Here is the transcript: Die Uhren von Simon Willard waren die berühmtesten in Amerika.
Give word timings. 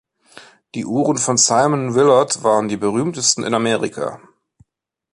Die 0.73 0.83
Uhren 0.87 1.19
von 1.19 1.37
Simon 1.37 1.93
Willard 1.93 2.41
waren 2.43 2.67
die 2.67 2.75
berühmtesten 2.75 3.43
in 3.43 3.53
Amerika. 3.53 4.19